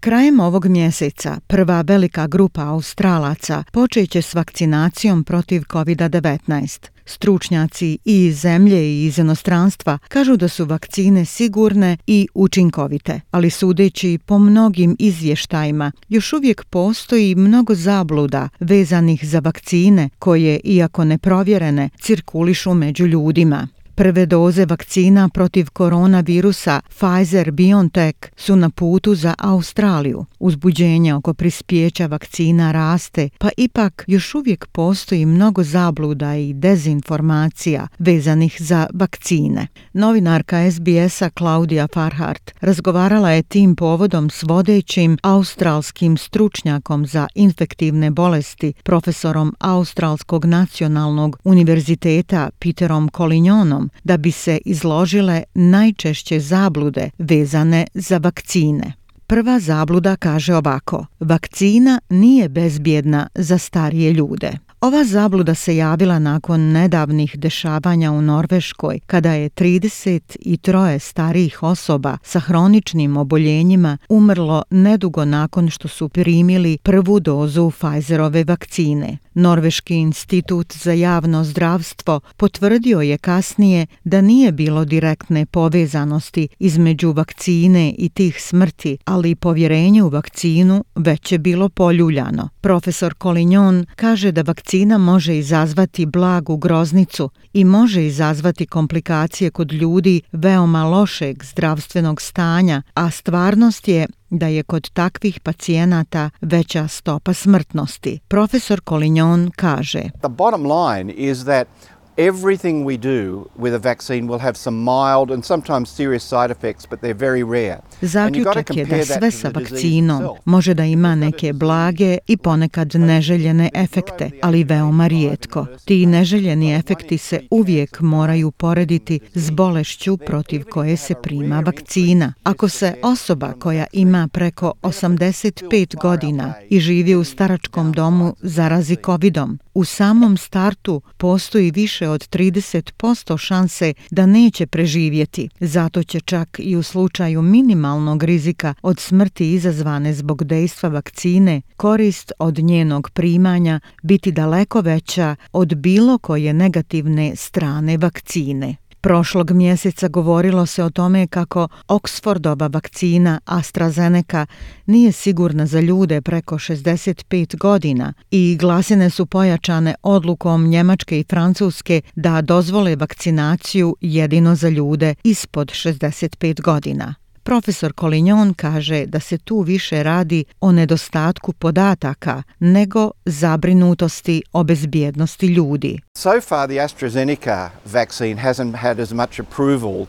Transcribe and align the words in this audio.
Krajem 0.00 0.40
ovog 0.40 0.66
mjeseca 0.66 1.40
prva 1.46 1.80
velika 1.80 2.26
grupa 2.26 2.62
Australaca 2.62 3.64
počeće 3.72 4.22
s 4.22 4.34
vakcinacijom 4.34 5.24
protiv 5.24 5.62
COVID-19. 5.62 6.88
Stručnjaci 7.04 7.98
i 8.04 8.26
iz 8.26 8.40
zemlje 8.40 8.82
i 8.82 9.06
iz 9.06 9.18
inostranstva 9.18 9.98
kažu 10.08 10.36
da 10.36 10.48
su 10.48 10.64
vakcine 10.64 11.24
sigurne 11.24 11.96
i 12.06 12.28
učinkovite, 12.34 13.20
ali 13.30 13.50
sudeći 13.50 14.18
po 14.26 14.38
mnogim 14.38 14.96
izvještajima, 14.98 15.92
još 16.08 16.32
uvijek 16.32 16.64
postoji 16.64 17.34
mnogo 17.34 17.74
zabluda 17.74 18.48
vezanih 18.60 19.24
za 19.24 19.38
vakcine 19.38 20.08
koje, 20.18 20.60
iako 20.64 21.04
neprovjerene, 21.04 21.88
cirkulišu 22.00 22.74
među 22.74 23.06
ljudima. 23.06 23.68
Prve 23.98 24.26
doze 24.26 24.66
vakcina 24.66 25.28
protiv 25.28 25.66
koronavirusa 25.72 26.80
Pfizer-BioNTech 27.00 28.28
su 28.36 28.56
na 28.56 28.70
putu 28.70 29.14
za 29.14 29.34
Australiju. 29.38 30.24
Uzbuđenje 30.38 31.14
oko 31.14 31.34
prispjeća 31.34 32.06
vakcina 32.06 32.72
raste, 32.72 33.28
pa 33.38 33.48
ipak 33.56 34.04
još 34.06 34.34
uvijek 34.34 34.66
postoji 34.66 35.26
mnogo 35.26 35.62
zabluda 35.62 36.36
i 36.36 36.52
dezinformacija 36.54 37.88
vezanih 37.98 38.56
za 38.58 38.86
vakcine. 38.94 39.66
Novinarka 39.92 40.70
SBS-a 40.70 41.30
Claudia 41.38 41.86
Farhart 41.94 42.54
razgovarala 42.60 43.30
je 43.30 43.42
tim 43.42 43.76
povodom 43.76 44.30
s 44.30 44.42
vodećim 44.42 45.18
australskim 45.22 46.16
stručnjakom 46.16 47.06
za 47.06 47.26
infektivne 47.34 48.10
bolesti, 48.10 48.72
profesorom 48.82 49.54
Australskog 49.58 50.44
nacionalnog 50.44 51.38
univerziteta 51.44 52.50
Peterom 52.58 53.10
Colignonom, 53.16 53.87
da 54.04 54.16
bi 54.16 54.32
se 54.32 54.58
izložile 54.64 55.42
najčešće 55.54 56.40
zablude 56.40 57.10
vezane 57.18 57.86
za 57.94 58.18
vakcine. 58.18 58.92
Prva 59.26 59.60
zabluda 59.60 60.16
kaže 60.16 60.54
ovako: 60.54 61.06
Vakcina 61.20 62.00
nije 62.08 62.48
bezbjedna 62.48 63.28
za 63.34 63.58
starije 63.58 64.12
ljude. 64.12 64.58
Ova 64.80 65.04
zabluda 65.04 65.54
se 65.54 65.76
javila 65.76 66.18
nakon 66.18 66.60
nedavnih 66.60 67.38
dešavanja 67.38 68.12
u 68.12 68.22
Norveškoj, 68.22 69.00
kada 69.06 69.32
je 69.32 69.50
33 69.50 70.98
starijih 70.98 71.62
osoba 71.62 72.18
sa 72.22 72.40
hroničnim 72.40 73.16
oboljenjima 73.16 73.98
umrlo 74.08 74.62
nedugo 74.70 75.24
nakon 75.24 75.70
što 75.70 75.88
su 75.88 76.08
primili 76.08 76.78
prvu 76.82 77.20
dozu 77.20 77.70
Pfizerove 77.70 78.44
vakcine. 78.44 79.18
Norveški 79.38 79.94
institut 79.94 80.72
za 80.72 80.92
javno 80.92 81.44
zdravstvo 81.44 82.20
potvrdio 82.36 83.00
je 83.00 83.18
kasnije 83.18 83.86
da 84.04 84.20
nije 84.20 84.52
bilo 84.52 84.84
direktne 84.84 85.46
povezanosti 85.46 86.48
između 86.58 87.12
vakcine 87.12 87.94
i 87.98 88.08
tih 88.08 88.42
smrti, 88.42 88.98
ali 89.04 89.34
povjerenje 89.34 90.02
u 90.02 90.08
vakcinu 90.08 90.84
već 90.94 91.32
je 91.32 91.38
bilo 91.38 91.68
poljuljano. 91.68 92.48
Profesor 92.60 93.14
Kolinjon 93.14 93.86
kaže 93.96 94.32
da 94.32 94.42
vakcina 94.42 94.98
može 94.98 95.38
izazvati 95.38 96.06
blagu 96.06 96.56
groznicu 96.56 97.30
i 97.52 97.64
može 97.64 98.06
izazvati 98.06 98.66
komplikacije 98.66 99.50
kod 99.50 99.72
ljudi 99.72 100.20
veoma 100.32 100.84
lošeg 100.84 101.44
zdravstvenog 101.44 102.22
stanja, 102.22 102.82
a 102.94 103.10
stvarnost 103.10 103.88
je 103.88 104.06
da 104.30 104.46
je 104.46 104.62
kod 104.62 104.90
takvih 104.90 105.40
pacijenata 105.40 106.30
veća 106.40 106.88
stopa 106.88 107.32
smrtnosti. 107.32 108.20
Profesor 108.28 108.80
Kolinjon 108.80 109.50
kaže: 109.56 110.02
The 110.20 110.28
bottom 110.28 110.62
line 110.62 111.12
is 111.12 111.44
that 111.44 111.68
everything 112.18 112.84
we 112.84 112.96
do 112.96 113.48
with 113.58 113.74
a 113.74 113.78
vaccine 113.78 114.26
will 114.26 114.38
have 114.38 114.56
some 114.56 114.76
mild 114.84 115.30
and 115.30 115.44
sometimes 115.44 115.90
serious 115.90 116.24
side 116.24 116.50
effects, 116.50 116.86
but 116.90 117.00
they're 117.00 117.18
very 117.18 117.42
rare. 117.42 117.80
Zaključak 118.02 118.76
je 118.76 118.84
da 118.84 119.04
sve 119.04 119.30
sa 119.30 119.48
vakcinom 119.54 120.22
može 120.44 120.74
da 120.74 120.84
ima 120.84 121.14
neke 121.14 121.52
blage 121.52 122.18
i 122.26 122.36
ponekad 122.36 122.94
neželjene 122.94 123.70
efekte, 123.74 124.30
ali 124.42 124.64
veoma 124.64 125.06
rijetko. 125.06 125.66
Ti 125.84 126.06
neželjeni 126.06 126.74
efekti 126.74 127.18
se 127.18 127.40
uvijek 127.50 128.00
moraju 128.00 128.50
porediti 128.50 129.20
s 129.34 129.50
bolešću 129.50 130.16
protiv 130.16 130.64
koje 130.64 130.96
se 130.96 131.14
prima 131.22 131.60
vakcina. 131.60 132.32
Ako 132.42 132.68
se 132.68 132.94
osoba 133.02 133.52
koja 133.52 133.86
ima 133.92 134.28
preko 134.32 134.72
85 134.82 135.96
godina 135.96 136.54
i 136.70 136.80
živi 136.80 137.14
u 137.14 137.24
staračkom 137.24 137.92
domu 137.92 138.34
zarazi 138.42 138.96
covidom, 139.04 139.58
u 139.78 139.84
samom 139.84 140.36
startu 140.36 141.02
postoji 141.16 141.70
više 141.70 142.08
od 142.08 142.28
30% 142.28 143.38
šanse 143.38 143.94
da 144.10 144.26
neće 144.26 144.66
preživjeti. 144.66 145.48
Zato 145.60 146.02
će 146.02 146.20
čak 146.20 146.56
i 146.58 146.76
u 146.76 146.82
slučaju 146.82 147.42
minimalnog 147.42 148.22
rizika 148.22 148.74
od 148.82 149.00
smrti 149.00 149.52
izazvane 149.52 150.14
zbog 150.14 150.44
dejstva 150.44 150.88
vakcine, 150.88 151.62
korist 151.76 152.32
od 152.38 152.58
njenog 152.58 153.10
primanja 153.10 153.80
biti 154.02 154.32
daleko 154.32 154.80
veća 154.80 155.36
od 155.52 155.74
bilo 155.74 156.18
koje 156.18 156.52
negativne 156.52 157.36
strane 157.36 157.96
vakcine. 157.96 158.76
Prošlog 159.08 159.50
mjeseca 159.50 160.08
govorilo 160.08 160.66
se 160.66 160.84
o 160.84 160.90
tome 160.90 161.26
kako 161.26 161.68
Oxfordova 161.88 162.74
vakcina 162.74 163.40
AstraZeneca 163.44 164.46
nije 164.86 165.12
sigurna 165.12 165.66
za 165.66 165.80
ljude 165.80 166.20
preko 166.20 166.54
65 166.58 167.56
godina 167.56 168.12
i 168.30 168.56
glasine 168.60 169.10
su 169.10 169.26
pojačane 169.26 169.94
odlukom 170.02 170.66
Njemačke 170.66 171.20
i 171.20 171.24
Francuske 171.30 172.00
da 172.14 172.40
dozvole 172.40 172.96
vakcinaciju 172.96 173.96
jedino 174.00 174.54
za 174.54 174.68
ljude 174.68 175.14
ispod 175.24 175.68
65 175.68 176.62
godina. 176.62 177.14
Profesor 177.48 177.92
Kolinjon 177.92 178.54
kaže 178.54 179.06
da 179.06 179.20
se 179.20 179.38
tu 179.38 179.60
više 179.60 180.02
radi 180.02 180.44
o 180.60 180.72
nedostatku 180.72 181.52
podataka 181.52 182.42
nego 182.58 183.10
zabrinutosti 183.24 184.42
o 184.52 184.64
bezbjednosti 184.64 185.46
ljudi. 185.46 186.00
So 186.18 186.40
far 186.40 186.68
the 186.68 186.76
AstraZeneca 186.76 187.70
vaccine 187.84 188.42
hasn't 188.42 188.76
had 188.76 189.00
as 189.00 189.12
much 189.12 189.40
approval 189.40 190.06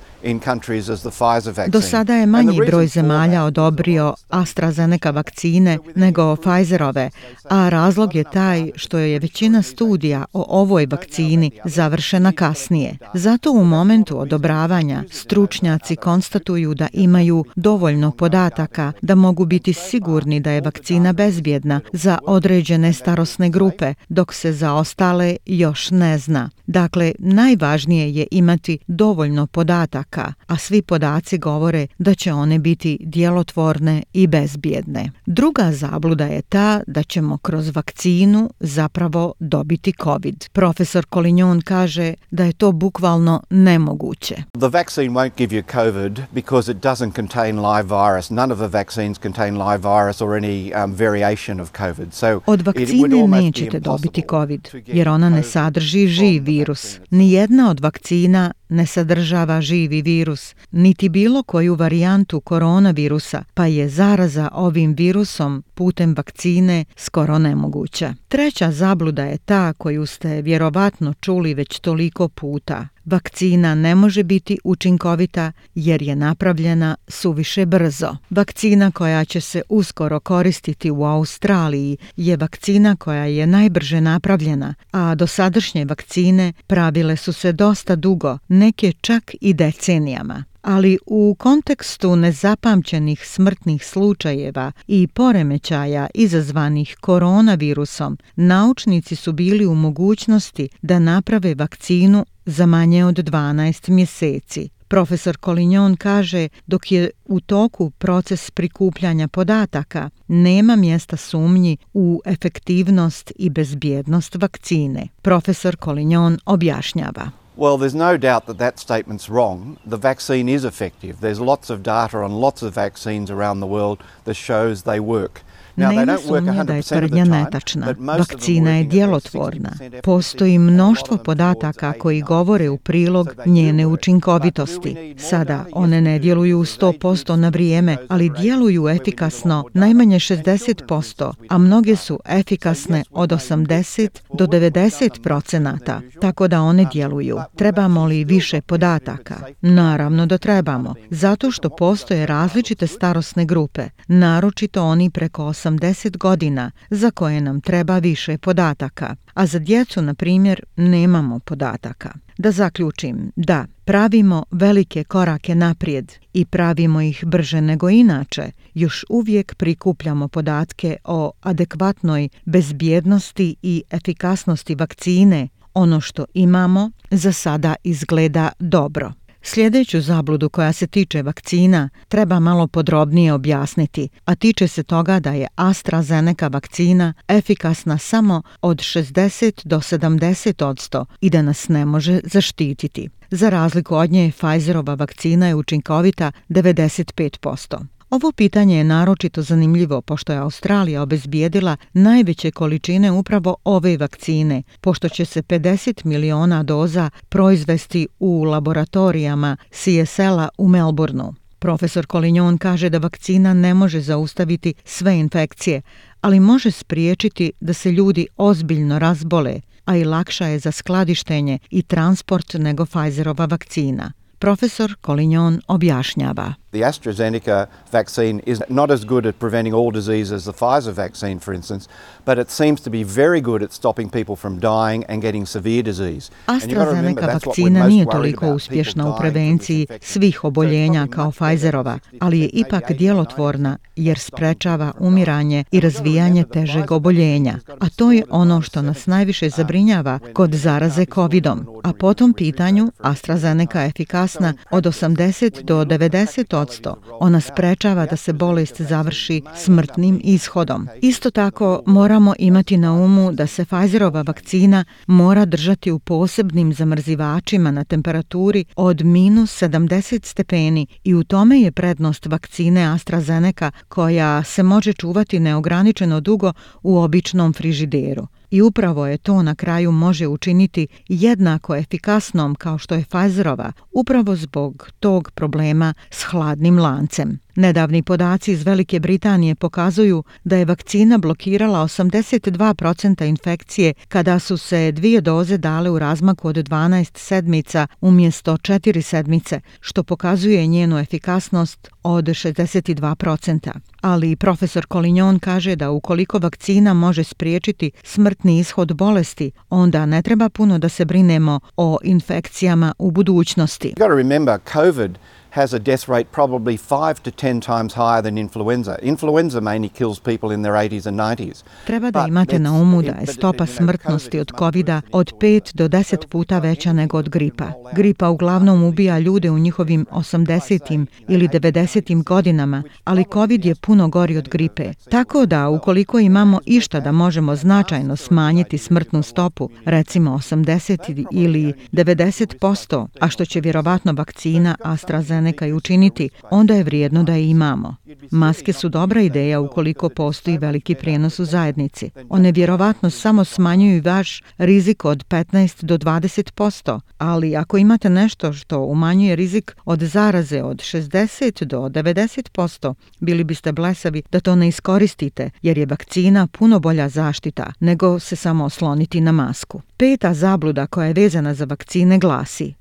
Do 1.67 1.81
sada 1.81 2.15
je 2.15 2.25
manji 2.25 2.57
broj 2.67 2.87
zemalja 2.87 3.43
odobrio 3.43 4.13
AstraZeneca 4.29 5.11
vakcine 5.11 5.77
nego 5.95 6.35
Pfizerove, 6.35 7.09
a 7.49 7.69
razlog 7.69 8.15
je 8.15 8.23
taj 8.23 8.71
što 8.75 8.97
je 8.97 9.19
većina 9.19 9.61
studija 9.61 10.25
o 10.33 10.45
ovoj 10.61 10.87
vakcini 10.91 11.51
završena 11.65 12.31
kasnije. 12.31 12.97
Zato 13.13 13.51
u 13.51 13.63
momentu 13.63 14.19
odobravanja 14.19 15.03
stručnjaci 15.11 15.95
konstatuju 15.95 16.73
da 16.73 16.87
imaju 16.93 17.45
dovoljno 17.55 18.11
podataka 18.11 18.91
da 19.01 19.15
mogu 19.15 19.45
biti 19.45 19.73
sigurni 19.73 20.39
da 20.39 20.51
je 20.51 20.61
vakcina 20.61 21.13
bezbjedna 21.13 21.81
za 21.93 22.17
određene 22.25 22.93
starosne 22.93 23.49
grupe, 23.49 23.93
dok 24.09 24.33
se 24.33 24.53
za 24.53 24.73
ostale 24.73 25.37
još 25.45 25.91
ne 25.91 26.17
zna. 26.17 26.49
Dakle, 26.67 27.11
najvažnije 27.19 28.13
je 28.13 28.27
imati 28.31 28.77
dovoljno 28.87 29.47
podataka 29.47 30.08
podataka, 30.09 30.33
a 30.47 30.57
svi 30.57 30.81
podaci 30.81 31.37
govore 31.37 31.87
da 31.97 32.15
će 32.15 32.33
one 32.33 32.59
biti 32.59 32.97
djelotvorne 33.01 34.03
i 34.13 34.27
bezbjedne. 34.27 35.11
Druga 35.25 35.71
zabluda 35.71 36.25
je 36.25 36.41
ta 36.41 36.81
da 36.87 37.03
ćemo 37.03 37.37
kroz 37.37 37.75
vakcinu 37.75 38.49
zapravo 38.59 39.33
dobiti 39.39 39.93
COVID. 40.03 40.49
Profesor 40.51 41.05
Kolinjon 41.05 41.61
kaže 41.61 42.13
da 42.31 42.43
je 42.43 42.53
to 42.53 42.71
bukvalno 42.71 43.43
nemoguće. 43.49 44.35
The 44.35 44.67
vaccine 44.67 45.09
won't 45.09 45.31
give 45.37 45.55
you 45.55 45.63
COVID 45.73 46.21
because 46.33 46.71
it 46.71 46.77
doesn't 46.77 47.15
contain 47.15 47.59
live 47.59 47.87
virus. 47.87 48.29
None 48.29 48.53
of 48.53 48.59
the 48.59 48.67
vaccines 48.67 49.17
contain 49.21 49.57
live 49.57 49.81
virus 49.81 50.21
or 50.21 50.29
any 50.29 50.83
um, 50.83 50.93
variation 50.93 51.59
of 51.59 51.71
COVID. 51.77 52.07
So 52.11 52.41
Od 52.45 52.61
vakcine 52.61 53.27
nećete 53.27 53.79
dobiti 53.79 54.23
COVID 54.29 54.69
jer 54.87 55.09
ona 55.09 55.29
ne 55.29 55.43
sadrži 55.43 56.07
živ 56.07 56.43
virus. 56.43 56.99
Nijedna 57.09 57.69
od 57.69 57.79
vakcina 57.79 58.51
ne 58.69 58.85
sadržava 58.85 59.61
živi 59.61 60.01
virus, 60.01 60.55
niti 60.71 61.09
bilo 61.09 61.43
koju 61.43 61.75
varijantu 61.75 62.39
koronavirusa, 62.41 63.43
pa 63.53 63.65
je 63.65 63.89
zaraza 63.89 64.49
ovim 64.53 64.93
virusom 64.93 65.63
putem 65.73 66.13
vakcine 66.17 66.85
skoro 66.95 67.39
nemoguća. 67.39 68.13
Treća 68.27 68.71
zabluda 68.71 69.23
je 69.23 69.37
ta 69.37 69.73
koju 69.73 70.05
ste 70.05 70.41
vjerovatno 70.41 71.13
čuli 71.13 71.53
već 71.53 71.79
toliko 71.79 72.27
puta. 72.27 72.87
Vakcina 73.11 73.75
ne 73.75 73.95
može 73.95 74.23
biti 74.23 74.57
učinkovita 74.63 75.51
jer 75.75 76.01
je 76.01 76.15
napravljena 76.15 76.95
suviše 77.07 77.65
brzo. 77.65 78.15
Vakcina 78.29 78.91
koja 78.91 79.25
će 79.25 79.41
se 79.41 79.61
uskoro 79.69 80.19
koristiti 80.19 80.91
u 80.91 81.03
Australiji 81.03 81.97
je 82.17 82.37
vakcina 82.37 82.95
koja 82.95 83.25
je 83.25 83.47
najbrže 83.47 84.01
napravljena, 84.01 84.73
a 84.91 85.15
dosadašnje 85.15 85.85
vakcine 85.85 86.53
pravile 86.67 87.17
su 87.17 87.33
se 87.33 87.51
dosta 87.51 87.95
dugo, 87.95 88.37
neke 88.47 88.93
čak 89.01 89.35
i 89.41 89.53
decenijama. 89.53 90.43
ali 90.61 90.97
u 91.05 91.35
kontekstu 91.39 92.15
nezapamćenih 92.15 93.27
smrtnih 93.27 93.85
slučajeva 93.85 94.71
i 94.87 95.07
poremećaja 95.07 96.07
izazvanih 96.13 96.97
koronavirusom, 97.01 98.17
naučnici 98.35 99.15
su 99.15 99.31
bili 99.33 99.65
u 99.65 99.75
mogućnosti 99.75 100.69
da 100.81 100.99
naprave 100.99 101.55
vakcinu 101.55 102.25
za 102.49 102.65
manje 102.65 103.05
od 103.05 103.15
12 103.15 103.89
mjeseci. 103.89 104.69
Profesor 104.87 105.37
Kolinjon 105.37 105.95
kaže 105.95 106.47
dok 106.67 106.91
je 106.91 107.09
u 107.25 107.39
toku 107.39 107.89
proces 107.89 108.51
prikupljanja 108.51 109.27
podataka, 109.27 110.09
nema 110.27 110.75
mjesta 110.75 111.17
sumnji 111.17 111.77
u 111.93 112.21
efektivnost 112.25 113.31
i 113.35 113.49
bezbjednost 113.49 114.35
vakcine. 114.35 115.07
Profesor 115.21 115.75
Kolinjon 115.75 116.37
objašnjava. 116.45 117.29
Well, 117.57 117.77
there's 117.77 117.97
no 117.97 118.17
doubt 118.17 118.45
that 118.45 118.57
that 118.57 118.79
statement's 118.79 119.29
wrong. 119.29 119.75
The 119.89 119.97
vaccine 119.97 120.55
is 120.55 120.63
effective. 120.63 121.13
There's 121.21 121.45
lots 121.45 121.69
of 121.69 121.79
data 121.79 122.17
on 122.17 122.31
lots 122.41 122.63
of 122.63 122.75
vaccines 122.75 123.29
around 123.29 123.59
the 123.59 123.67
world 123.67 123.97
that 124.23 124.35
shows 124.35 124.83
they 124.83 124.99
work. 124.99 125.41
Nema 125.79 126.17
sumnje 126.27 126.63
da 126.63 126.75
je 126.75 126.81
tvrdnja 126.81 127.25
netačna. 127.25 127.95
Vakcina 127.99 128.77
je 128.77 128.83
djelotvorna. 128.83 129.69
Postoji 130.03 130.59
mnoštvo 130.59 131.17
podataka 131.17 131.93
koji 131.93 132.21
govore 132.21 132.69
u 132.69 132.77
prilog 132.77 133.33
njene 133.45 133.87
učinkovitosti. 133.87 135.15
Sada 135.17 135.65
one 135.71 136.01
ne 136.01 136.19
djeluju 136.19 136.59
100% 136.59 137.35
na 137.35 137.49
vrijeme, 137.49 137.97
ali 138.09 138.31
djeluju 138.39 138.87
efikasno 138.87 139.63
najmanje 139.73 140.19
60%, 140.19 141.33
a 141.49 141.57
mnoge 141.57 141.95
su 141.95 142.19
efikasne 142.25 143.03
od 143.11 143.29
80 143.29 144.09
do 144.33 144.47
90 144.47 145.21
procenata, 145.23 146.01
tako 146.21 146.47
da 146.47 146.61
one 146.61 146.85
djeluju. 146.93 147.37
Trebamo 147.55 148.05
li 148.05 148.23
više 148.23 148.61
podataka? 148.61 149.35
Naravno 149.61 150.25
da 150.25 150.37
trebamo, 150.37 150.93
zato 151.09 151.51
što 151.51 151.69
postoje 151.69 152.25
različite 152.25 152.87
starosne 152.87 153.45
grupe, 153.45 153.89
naročito 154.07 154.83
oni 154.83 155.09
preko 155.09 155.43
80 155.43 155.68
80 155.69 156.17
godina 156.17 156.71
za 156.89 157.11
koje 157.11 157.41
nam 157.41 157.61
treba 157.61 157.99
više 157.99 158.37
podataka, 158.37 159.15
a 159.33 159.45
za 159.45 159.59
djecu, 159.59 160.01
na 160.01 160.13
primjer, 160.13 160.63
nemamo 160.75 161.39
podataka. 161.39 162.13
Da 162.37 162.51
zaključim, 162.51 163.31
da, 163.35 163.65
pravimo 163.85 164.45
velike 164.51 165.03
korake 165.03 165.55
naprijed 165.55 166.13
i 166.33 166.45
pravimo 166.45 167.01
ih 167.01 167.23
brže 167.25 167.61
nego 167.61 167.89
inače, 167.89 168.51
još 168.73 169.05
uvijek 169.09 169.55
prikupljamo 169.55 170.27
podatke 170.27 170.97
o 171.03 171.31
adekvatnoj 171.41 172.29
bezbjednosti 172.45 173.55
i 173.61 173.83
efikasnosti 173.89 174.75
vakcine. 174.75 175.47
Ono 175.73 176.01
što 176.01 176.25
imamo 176.33 176.91
za 177.11 177.31
sada 177.31 177.75
izgleda 177.83 178.49
dobro. 178.59 179.13
Sljedeću 179.41 180.01
zabludu 180.01 180.49
koja 180.49 180.73
se 180.73 180.87
tiče 180.87 181.21
vakcina 181.21 181.89
treba 182.07 182.39
malo 182.39 182.67
podrobnije 182.67 183.33
objasniti, 183.33 184.09
a 184.25 184.35
tiče 184.35 184.67
se 184.67 184.83
toga 184.83 185.19
da 185.19 185.31
je 185.31 185.47
AstraZeneca 185.55 186.47
vakcina 186.47 187.13
efikasna 187.27 187.97
samo 187.97 188.41
od 188.61 188.77
60 188.77 189.61
do 189.65 189.77
70 189.77 190.65
odsto 190.65 191.05
i 191.21 191.29
da 191.29 191.41
nas 191.41 191.67
ne 191.67 191.85
može 191.85 192.19
zaštititi. 192.23 193.09
Za 193.31 193.49
razliku 193.49 193.95
od 193.95 194.11
nje, 194.11 194.31
Pfizerova 194.31 194.93
vakcina 194.93 195.47
je 195.47 195.55
učinkovita 195.55 196.31
95%. 196.49 197.98
Ovo 198.09 198.31
pitanje 198.31 198.77
je 198.77 198.83
naročito 198.83 199.41
zanimljivo 199.41 200.01
pošto 200.01 200.33
je 200.33 200.39
Australija 200.39 201.01
obezbijedila 201.01 201.77
najveće 201.93 202.51
količine 202.51 203.11
upravo 203.11 203.55
ove 203.63 203.97
vakcine, 203.97 204.63
pošto 204.81 205.09
će 205.09 205.25
se 205.25 205.41
50 205.41 206.05
miliona 206.05 206.63
doza 206.63 207.09
proizvesti 207.29 208.07
u 208.19 208.43
laboratorijama 208.43 209.57
CSL-a 209.71 210.49
u 210.57 210.67
Melbourneu. 210.67 211.33
Profesor 211.59 212.05
Kolinjon 212.05 212.57
kaže 212.57 212.89
da 212.89 212.97
vakcina 212.97 213.53
ne 213.53 213.73
može 213.73 214.01
zaustaviti 214.01 214.73
sve 214.83 215.19
infekcije, 215.19 215.81
ali 216.21 216.39
može 216.39 216.71
spriječiti 216.71 217.51
da 217.59 217.73
se 217.73 217.91
ljudi 217.91 218.27
ozbiljno 218.37 218.99
razbole, 218.99 219.61
a 219.85 219.97
i 219.97 220.03
lakša 220.03 220.45
je 220.45 220.59
za 220.59 220.71
skladištenje 220.71 221.59
i 221.69 221.81
transport 221.81 222.53
nego 222.53 222.85
Pfizerova 222.85 223.45
vakcina. 223.45 224.11
Profesor 224.39 224.95
Kolinjon 225.01 225.61
objašnjava. 225.67 226.53
The 226.71 226.83
AstraZeneca 226.83 227.65
vaccine 227.91 228.41
is 228.45 228.61
not 228.69 228.91
as 228.91 229.03
good 229.05 229.25
at 229.25 229.35
preventing 229.39 229.75
all 229.75 229.91
disease 229.91 230.35
as 230.35 230.43
the 230.43 230.53
Pfizer 230.53 230.93
vaccine, 230.93 231.39
for 231.39 231.53
instance, 231.53 231.89
but 232.25 232.37
it 232.37 232.49
seems 232.49 232.81
to 232.81 232.89
be 232.89 233.03
very 233.03 233.41
good 233.41 233.63
at 233.63 233.73
stopping 233.73 234.09
people 234.09 234.35
from 234.35 234.59
dying 234.59 235.03
and 235.09 235.21
getting 235.21 235.47
severe 235.47 235.81
disease. 235.81 236.31
AstraZeneca 236.45 237.25
vakcina 237.25 237.87
nije 237.87 238.05
toliko 238.05 238.53
uspješna 238.53 239.09
u 239.09 239.17
prevenciji 239.19 239.87
svih 240.01 240.43
oboljenja 240.43 241.07
kao 241.07 241.31
Pfizerova, 241.31 241.99
ali 242.19 242.39
je 242.39 242.49
ipak 242.49 242.91
djelotvorna 242.91 243.77
jer 243.95 244.19
sprečava 244.19 244.91
umiranje 244.99 245.63
i 245.71 245.79
razvijanje 245.79 246.43
težeg 246.43 246.91
oboljenja. 246.91 247.59
A 247.79 247.89
to 247.95 248.11
je 248.11 248.23
ono 248.29 248.61
što 248.61 248.81
nas 248.81 249.05
najviše 249.05 249.49
zabrinjava 249.49 250.19
kod 250.33 250.53
zaraze 250.53 251.05
COVID-om. 251.05 251.67
A 251.83 251.93
po 251.93 252.13
tom 252.13 252.33
pitanju 252.33 252.91
AstraZeneca 252.99 253.81
je 253.81 253.91
efikasna 254.29 254.53
od 254.71 254.85
80 254.85 255.63
do 255.63 255.85
90 255.85 256.43
100%. 256.49 256.93
Ona 257.19 257.41
sprečava 257.41 258.05
da 258.05 258.15
se 258.15 258.33
bolest 258.33 258.81
završi 258.81 259.41
smrtnim 259.55 260.21
ishodom. 260.23 260.87
Isto 261.01 261.31
tako 261.31 261.81
moramo 261.85 262.33
imati 262.39 262.77
na 262.77 262.93
umu 262.93 263.31
da 263.31 263.47
se 263.47 263.65
Pfizerova 263.65 264.21
vakcina 264.21 264.85
mora 265.07 265.45
držati 265.45 265.91
u 265.91 265.99
posebnim 265.99 266.73
zamrzivačima 266.73 267.71
na 267.71 267.83
temperaturi 267.83 268.65
od 268.75 269.03
minus 269.03 269.61
70 269.61 270.25
stepeni 270.25 270.87
i 271.03 271.15
u 271.15 271.23
tome 271.23 271.61
je 271.61 271.71
prednost 271.71 272.25
vakcine 272.25 272.83
AstraZeneca 272.83 273.71
koja 273.87 274.43
se 274.43 274.63
može 274.63 274.93
čuvati 274.93 275.39
neograničeno 275.39 276.19
dugo 276.19 276.53
u 276.83 276.97
običnom 276.97 277.53
frižideru. 277.53 278.27
I 278.51 278.61
upravo 278.61 279.07
je 279.07 279.17
to 279.17 279.43
na 279.43 279.55
kraju 279.55 279.91
može 279.91 280.27
učiniti 280.27 280.87
jednako 281.07 281.75
efikasnom 281.75 282.55
kao 282.55 282.77
što 282.77 282.95
je 282.95 283.05
Pfizerova, 283.05 283.71
upravo 283.91 284.35
zbog 284.35 284.89
tog 284.99 285.31
problema 285.31 285.93
s 286.09 286.23
hladnim 286.23 286.79
lancem. 286.79 287.39
Nedavni 287.55 288.03
podaci 288.03 288.51
iz 288.51 288.63
Velike 288.63 288.99
Britanije 288.99 289.55
pokazuju 289.55 290.23
da 290.43 290.57
je 290.57 290.65
vakcina 290.65 291.17
blokirala 291.17 291.79
82% 291.79 293.25
infekcije 293.25 293.93
kada 294.07 294.39
su 294.39 294.57
se 294.57 294.91
dvije 294.91 295.21
doze 295.21 295.57
dale 295.57 295.89
u 295.89 295.99
razmaku 295.99 296.47
od 296.47 296.55
12 296.55 297.17
sedmica 297.17 297.87
umjesto 298.01 298.53
4 298.53 299.01
sedmice, 299.01 299.61
što 299.79 300.03
pokazuje 300.03 300.67
njenu 300.67 300.99
efikasnost 300.99 301.89
od 302.03 302.25
62%. 302.25 303.71
Ali 304.01 304.35
profesor 304.35 304.85
Kolinjon 304.85 305.39
kaže 305.39 305.75
da 305.75 305.91
ukoliko 305.91 306.39
vakcina 306.39 306.93
može 306.93 307.23
spriječiti 307.23 307.91
smrtni 308.03 308.59
ishod 308.59 308.93
bolesti, 308.93 309.51
onda 309.69 310.05
ne 310.05 310.21
treba 310.21 310.49
puno 310.49 310.79
da 310.79 310.89
se 310.89 311.05
brinemo 311.05 311.59
o 311.77 311.97
infekcijama 312.03 312.93
u 312.99 313.11
budućnosti. 313.11 313.93
You 313.97 314.17
remember 314.17 314.59
COVID 314.73 315.17
has 315.49 315.73
a 315.73 315.79
death 315.79 316.09
rate 316.09 316.29
probably 316.31 316.77
5 316.77 317.13
to 317.21 317.31
10 317.31 317.61
times 317.61 317.93
higher 317.93 318.21
than 318.21 318.37
influenza. 318.37 318.97
Influenza 319.01 319.61
mainly 319.61 319.89
kills 319.89 320.19
people 320.19 320.53
in 320.55 320.61
their 320.61 320.73
80s 320.73 321.07
and 321.07 321.19
90s. 321.19 321.63
Treba 321.85 322.11
da 322.11 322.25
imate 322.27 322.59
na 322.59 322.73
umu 322.73 323.01
da 323.01 323.11
je 323.11 323.27
stopa 323.27 323.65
smrtnosti 323.65 324.39
od 324.39 324.51
covid 324.59 324.89
od 325.11 325.33
5 325.33 325.73
do 325.73 325.87
10 325.87 326.27
puta 326.27 326.59
veća 326.59 326.93
nego 326.93 327.17
od 327.17 327.29
gripa. 327.29 327.71
Gripa 327.93 328.29
uglavnom 328.29 328.83
ubija 328.83 329.19
ljude 329.19 329.51
u 329.51 329.59
njihovim 329.59 330.05
80. 330.11 331.05
ili 331.27 331.47
90. 331.47 332.23
godinama, 332.23 332.83
ali 333.03 333.25
COVID 333.33 333.65
je 333.65 333.75
puno 333.75 334.07
gori 334.07 334.37
od 334.37 334.49
gripe. 334.49 334.93
Tako 335.11 335.45
da, 335.45 335.69
ukoliko 335.69 336.19
imamo 336.19 336.59
išta 336.65 336.99
da 336.99 337.11
možemo 337.11 337.55
značajno 337.55 338.15
smanjiti 338.15 338.77
smrtnu 338.77 339.23
stopu, 339.23 339.69
recimo 339.85 340.31
80 340.31 341.25
ili 341.31 341.73
90%, 341.91 343.07
a 343.19 343.29
što 343.29 343.45
će 343.45 343.61
vjerovatno 343.61 344.13
vakcina 344.13 344.75
AstraZeneca 344.83 345.38
AstraZeneca 345.39 345.65
i 345.65 345.73
učiniti, 345.73 346.29
onda 346.51 346.75
je 346.75 346.83
vrijedno 346.83 347.23
da 347.23 347.33
je 347.33 347.49
imamo. 347.49 347.95
Maske 348.31 348.73
su 348.73 348.89
dobra 348.89 349.21
ideja 349.21 349.59
ukoliko 349.59 350.09
postoji 350.09 350.57
veliki 350.57 350.95
prijenos 350.95 351.39
u 351.39 351.45
zajednici. 351.45 352.09
One 352.29 352.51
vjerovatno 352.51 353.09
samo 353.09 353.43
smanjuju 353.43 354.01
vaš 354.05 354.41
rizik 354.57 355.05
od 355.05 355.25
15 355.27 355.83
do 355.83 355.97
20%, 355.97 356.99
ali 357.17 357.55
ako 357.55 357.77
imate 357.77 358.09
nešto 358.09 358.53
što 358.53 358.79
umanjuje 358.79 359.35
rizik 359.35 359.75
od 359.85 359.99
zaraze 359.99 360.63
od 360.63 360.77
60 360.77 361.63
do 361.63 361.79
90%, 361.79 362.93
bili 363.19 363.43
biste 363.43 363.71
blesavi 363.71 364.23
da 364.31 364.39
to 364.39 364.55
ne 364.55 364.67
iskoristite, 364.67 365.49
jer 365.61 365.77
je 365.77 365.85
vakcina 365.85 366.47
puno 366.47 366.79
bolja 366.79 367.09
zaštita 367.09 367.73
nego 367.79 368.19
se 368.19 368.35
samo 368.35 368.65
osloniti 368.65 369.21
na 369.21 369.31
masku. 369.31 369.81
Peta 369.97 370.33
zabluda 370.33 370.87
koja 370.87 371.07
je 371.07 371.13
vezana 371.13 371.53
za 371.53 371.65
vakcine 371.65 372.19
glasi 372.19 372.73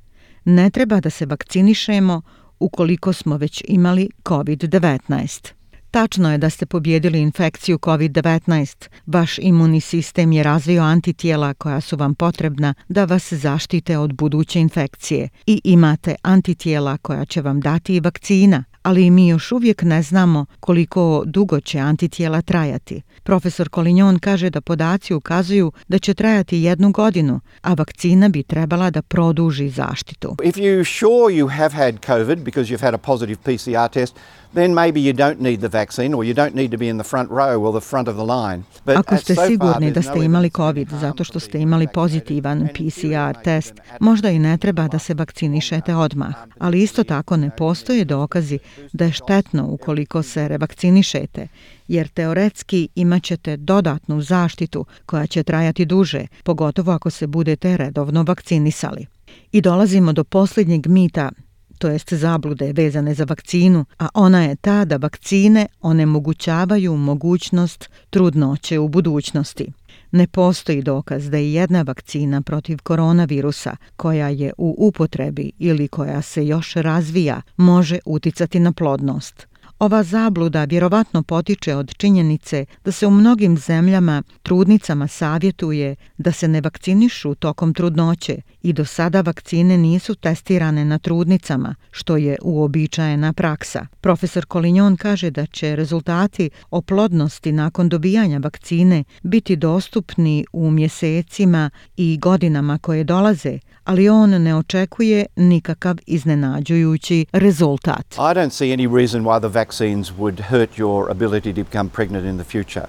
ne 0.49 0.71
treba 0.71 1.01
da 1.01 1.11
se 1.11 1.27
vakcinišemo 1.27 2.23
ukoliko 2.61 3.13
smo 3.13 3.37
već 3.37 3.65
imali 3.69 4.11
COVID-19. 4.25 5.53
Tačno 5.91 6.33
je 6.33 6.39
da 6.39 6.51
ste 6.51 6.67
pobjedili 6.67 7.21
infekciju 7.21 7.79
COVID-19. 7.79 8.89
Vaš 9.07 9.39
imunni 9.39 9.81
sistem 9.81 10.33
je 10.33 10.43
razvio 10.43 10.83
antitijela 10.83 11.55
koja 11.55 11.81
su 11.81 11.97
vam 11.97 12.15
potrebna 12.15 12.75
da 12.89 13.05
vas 13.05 13.33
zaštite 13.33 13.99
od 13.99 14.15
buduće 14.15 14.61
infekcije 14.61 15.29
i 15.47 15.61
imate 15.65 16.15
antitijela 16.23 16.97
koja 16.97 17.25
će 17.25 17.43
vam 17.43 17.61
dati 17.61 17.97
i 17.97 18.01
vakcina, 18.01 18.65
ali 18.83 19.11
mi 19.11 19.29
još 19.29 19.53
uvijek 19.53 19.83
ne 19.83 20.03
znamo 20.03 20.47
koliko 20.61 21.23
dugo 21.27 21.61
će 21.61 21.79
antitijela 21.79 22.43
trajati. 22.43 23.03
Profesor 23.23 23.69
Kolinjon 23.69 24.19
kaže 24.19 24.51
da 24.51 24.61
podaci 24.61 25.15
ukazuju 25.15 25.73
da 25.89 25.99
će 25.99 26.15
trajati 26.15 26.63
jednu 26.63 26.93
godinu, 26.93 27.41
a 27.63 27.75
vakcina 27.75 28.29
bi 28.29 28.43
trebala 28.43 28.91
da 28.91 29.03
produži 29.03 29.69
zaštitu. 29.69 30.37
If 30.45 30.57
you 30.57 30.85
sure 30.85 31.35
you 31.35 31.49
have 31.49 31.75
had 31.75 31.95
COVID 32.07 32.39
because 32.45 32.75
you've 32.75 32.83
had 32.83 32.95
a 32.95 32.99
positive 32.99 33.39
PCR 33.45 33.89
test, 33.89 34.15
then 34.55 34.73
maybe 34.73 35.01
you 35.01 35.13
don't 35.13 35.41
need 35.41 35.61
the 35.61 35.69
vaccine 35.69 36.17
or 36.17 36.25
you 36.25 36.35
don't 36.35 36.55
need 36.55 36.71
to 36.71 36.79
be 36.79 36.89
in 36.89 36.99
the 36.99 37.09
front 37.09 37.31
row 37.31 37.63
or 37.63 37.81
the 37.81 37.87
front 37.89 38.09
of 38.09 38.15
the 38.15 38.25
line. 38.25 38.63
But 38.85 38.97
Ako 38.97 39.17
ste 39.17 39.35
sigurni 39.35 39.91
da 39.91 40.03
ste 40.03 40.25
imali 40.25 40.51
COVID 40.51 40.89
zato 41.01 41.25
što 41.25 41.41
ste 41.41 41.59
imali 41.59 41.89
pozitivan 41.95 42.69
PCR 42.75 43.43
test, 43.45 43.75
možda 44.01 44.31
i 44.31 44.39
ne 44.39 44.59
treba 44.59 44.89
da 44.89 44.99
se 44.99 45.15
vakcinišete 45.15 45.95
odmah. 45.95 46.35
Ali 46.59 46.83
isto 46.83 47.05
tako 47.05 47.37
ne 47.37 47.51
postoje 47.57 48.05
dokazi 48.05 48.59
da 48.93 49.05
je 49.05 49.13
štetno 49.13 49.67
ukoliko 49.67 50.23
se 50.23 50.49
revakcinišete, 50.49 51.49
jer 51.89 52.09
teoretski 52.09 52.89
imaćete 52.95 53.57
dodatnu 53.57 54.21
zaštitu 54.23 54.87
koja 55.07 55.27
će 55.27 55.43
trajati 55.43 55.85
duže, 55.85 56.27
pogotovo 56.43 56.93
ako 56.93 57.11
se 57.11 57.27
budete 57.27 57.77
redovno 57.77 58.23
vakcinisali. 58.23 59.07
I 59.53 59.61
dolazimo 59.61 60.13
do 60.13 60.25
posljednjeg 60.25 60.87
mita 60.87 61.31
to 61.79 61.89
jest 61.89 62.13
zablude 62.13 62.73
vezane 62.73 63.15
za 63.15 63.25
vakcinu, 63.25 63.85
a 63.99 64.09
ona 64.15 64.45
je 64.45 64.57
ta 64.57 64.85
da 64.85 64.97
vakcine 64.97 65.67
onemogućavaju 65.81 66.97
mogućnost 66.97 67.91
trudnoće 68.11 68.79
u 68.79 68.89
budućnosti. 68.89 69.73
Ne 70.11 70.27
postoji 70.27 70.83
dokaz 70.83 71.31
da 71.31 71.37
je 71.37 71.53
jedna 71.53 71.83
vakcina 71.83 72.43
protiv 72.43 72.79
koronavirusa 72.83 73.77
koja 73.97 74.29
je 74.29 74.53
u 74.59 74.75
upotrebi 74.79 75.53
ili 75.59 75.89
koja 75.89 76.23
se 76.23 76.47
još 76.47 76.75
razvija 76.75 77.43
može 77.57 77.99
uticati 78.05 78.61
na 78.61 78.73
plodnost. 78.73 79.48
Ova 79.79 80.03
zabluda 80.03 80.65
vjerovatno 80.65 81.23
potiče 81.23 81.75
od 81.77 81.95
činjenice 81.97 82.65
da 82.85 82.93
se 82.93 83.07
u 83.07 83.11
mnogim 83.11 83.57
zemljama 83.57 84.23
trudnicama 84.43 85.07
savjetuje 85.07 85.97
da 86.19 86.33
se 86.33 86.49
ne 86.49 86.61
vakcinišu 86.61 87.35
tokom 87.35 87.75
trudnoće 87.75 88.37
i 88.63 88.73
do 88.73 88.85
sada 88.85 89.21
vakcine 89.21 89.79
nisu 89.79 90.15
testirane 90.15 90.85
na 90.85 90.99
trudnicama, 90.99 91.75
što 91.91 92.17
je 92.17 92.37
uobičajena 92.43 93.33
praksa. 93.33 93.87
Profesor 94.01 94.47
Kolinjon 94.47 94.97
kaže 94.97 95.31
da 95.31 95.47
će 95.47 95.77
rezultati 95.77 96.51
o 96.71 96.83
plodnosti 96.83 97.53
nakon 97.53 97.89
dobijanja 97.89 98.39
vakcine 98.39 99.05
biti 99.23 99.57
dostupni 99.57 100.45
u 100.53 100.71
mjesecima 100.71 101.71
i 101.97 102.19
godinama 102.23 102.79
koje 102.79 103.05
dolaze, 103.05 103.59
ali 103.85 104.09
on 104.09 104.31
ne 104.31 104.57
očekuje 104.57 105.27
nikakav 105.37 105.97
iznenađujući 106.07 107.27
rezultat. 107.33 108.15
I 108.15 108.35
don't 108.35 108.51
see 108.51 108.73
any 108.77 108.97
reason 108.97 109.23
why 109.25 109.41
the 109.41 109.61
vaccines 109.69 110.11
would 110.11 110.41
hurt 110.49 110.79
your 110.79 111.11
ability 111.11 111.53
to 111.53 111.63
become 111.63 111.91
pregnant 111.91 112.25
in 112.25 112.39
the 112.39 112.45
future. 112.45 112.89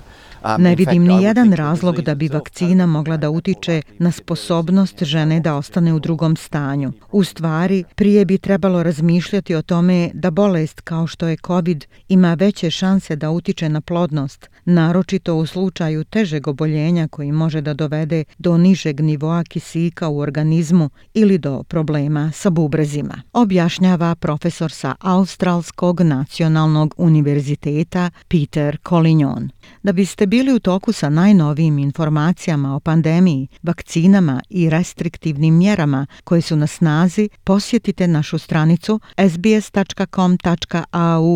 Ne 0.58 0.76
vidim 0.76 1.04
ni 1.04 1.24
jedan 1.24 1.54
razlog 1.54 2.02
da 2.02 2.16
bi 2.16 2.28
vakcina 2.28 2.86
mogla 2.86 3.18
da 3.18 3.30
utiče 3.30 3.82
na 3.98 4.12
sposobnost 4.12 5.04
žene 5.04 5.40
da 5.40 5.56
ostane 5.56 5.94
u 5.94 6.00
drugom 6.00 6.36
stanju. 6.36 6.92
U 7.12 7.24
stvari, 7.24 7.84
prije 7.96 8.26
bi 8.26 8.38
trebalo 8.38 8.84
razmišljati 8.84 9.56
o 9.56 9.62
tome 9.62 10.10
da 10.14 10.32
bolest 10.32 10.82
kao 10.82 11.08
što 11.08 11.28
je 11.28 11.38
COVID 11.48 11.86
ima 12.08 12.34
veće 12.34 12.72
šanse 12.72 13.16
da 13.16 13.32
utiče 13.32 13.70
na 13.70 13.82
plodnost, 13.82 14.50
naročito 14.66 15.36
u 15.36 15.46
slučaju 15.46 16.04
težeg 16.04 16.48
oboljenja 16.48 17.08
koji 17.08 17.32
može 17.32 17.62
da 17.62 17.74
dovede 17.74 18.24
do 18.38 18.58
nižeg 18.58 19.00
nivoa 19.00 19.44
kisika 19.44 20.08
u 20.08 20.20
organizmu 20.20 20.90
ili 21.14 21.38
do 21.38 21.64
problema 21.64 22.32
sa 22.32 22.50
bubrezima. 22.50 23.22
Objašnjava 23.34 24.16
profesor 24.16 24.72
sa 24.72 24.96
Australskog 25.00 26.02
nacionalnog 26.02 26.94
univerziteta 26.98 28.10
Peter 28.28 28.78
Collignon. 28.90 29.50
Da 29.84 29.92
biste 29.92 30.28
bili 30.30 30.54
u 30.54 30.60
toku 30.60 30.92
sa 30.94 31.10
najnovijim 31.10 31.80
informacijama 31.80 32.76
o 32.76 32.80
pandemiji, 32.80 33.48
vakcinama 33.64 34.42
i 34.50 34.70
restriktivnim 34.70 35.58
mjerama 35.58 36.08
koje 36.24 36.42
su 36.42 36.56
na 36.56 36.68
snazi, 36.68 37.30
posjetite 37.44 38.08
našu 38.08 38.38
stranicu 38.38 39.00
sbs.com.au 39.32 39.82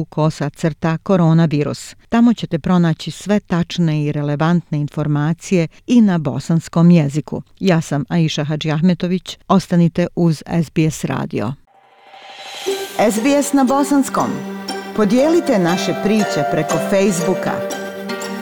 kosa 0.06 0.50
crta 0.50 0.98
koronavirus. 0.98 1.96
Tamo 2.10 2.34
ćete 2.34 2.60
pronaći 2.60 3.12
sve 3.12 3.40
tačne 3.40 4.04
i 4.04 4.12
relevantne 4.12 4.80
informacije 4.80 5.68
i 5.88 6.02
na 6.02 6.18
bosanskom 6.18 6.92
jeziku. 6.92 7.42
Ja 7.60 7.82
sam 7.82 8.04
Aisha 8.10 8.44
Hadži 8.44 8.72
Ahmetović. 8.72 9.38
Ostanite 9.48 10.08
uz 10.16 10.44
SBS 10.66 11.04
radio. 11.04 11.54
SBS 13.12 13.54
na 13.54 13.64
bosanskom. 13.64 14.30
Podijelite 14.96 15.60
naše 15.60 15.94
priče 16.04 16.44
preko 16.52 16.78
Facebooka. 16.90 17.83